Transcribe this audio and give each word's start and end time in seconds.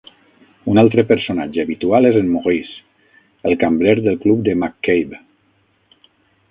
Un 0.71 0.79
altre 0.81 1.03
personatge 1.11 1.65
habitual 1.65 2.09
és 2.11 2.17
en 2.21 2.31
Maurice, 2.37 3.21
el 3.51 3.59
cambrer 3.65 3.95
del 4.09 4.19
club 4.27 4.43
de 4.51 4.57
McCabe. 4.63 5.23